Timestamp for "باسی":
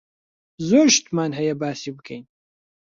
1.61-1.91